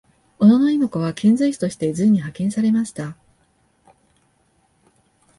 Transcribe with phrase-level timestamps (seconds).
[0.39, 3.15] 小野妹子は遣隋使として隋に派遣されました。